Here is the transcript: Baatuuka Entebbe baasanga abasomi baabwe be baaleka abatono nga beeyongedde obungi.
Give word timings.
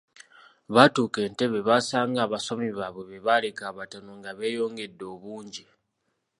Baatuuka 0.73 1.19
Entebbe 1.27 1.59
baasanga 1.67 2.19
abasomi 2.23 2.67
baabwe 2.77 3.03
be 3.09 3.17
baaleka 3.25 3.63
abatono 3.71 4.11
nga 4.19 4.31
beeyongedde 4.37 5.05
obungi. 5.13 5.65